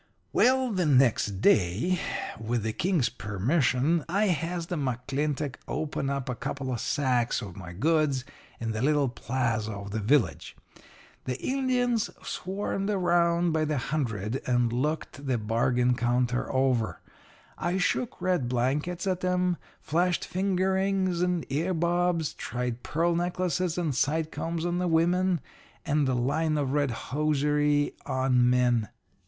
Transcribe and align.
"Well, 0.33 0.71
the 0.71 0.87
next 0.87 1.41
day, 1.41 1.99
with 2.39 2.63
the 2.63 2.73
King's 2.73 3.07
permission, 3.09 4.03
I 4.09 4.29
has 4.29 4.65
the 4.65 4.75
McClintock 4.75 5.57
open 5.67 6.09
up 6.09 6.27
a 6.27 6.33
couple 6.33 6.73
of 6.73 6.79
sacks 6.79 7.39
of 7.39 7.55
my 7.55 7.73
goods 7.73 8.25
in 8.59 8.71
the 8.71 8.81
little 8.81 9.09
plaza 9.09 9.73
of 9.73 9.91
the 9.91 9.99
village. 9.99 10.55
The 11.25 11.39
Indians 11.39 12.09
swarmed 12.23 12.89
around 12.89 13.51
by 13.51 13.63
the 13.63 13.77
hundred 13.77 14.41
and 14.47 14.73
looked 14.73 15.27
the 15.27 15.37
bargain 15.37 15.93
counter 15.95 16.51
over. 16.51 16.99
I 17.59 17.77
shook 17.77 18.19
red 18.19 18.49
blankets 18.49 19.05
at 19.05 19.23
'em, 19.23 19.55
flashed 19.81 20.25
finger 20.25 20.73
rings 20.73 21.21
and 21.21 21.45
ear 21.51 21.75
bobs, 21.75 22.33
tried 22.33 22.81
pearl 22.81 23.13
necklaces 23.15 23.77
and 23.77 23.93
side 23.93 24.31
combs 24.31 24.65
on 24.65 24.79
the 24.79 24.87
women, 24.87 25.41
and 25.85 26.09
a 26.09 26.15
line 26.15 26.57
of 26.57 26.73
red 26.73 26.89
hosiery 26.89 27.93
on 28.07 28.35
the 28.37 28.43
men. 28.45 28.89